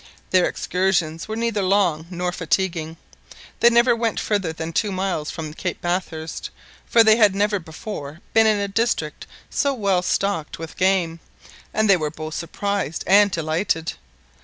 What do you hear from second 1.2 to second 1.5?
were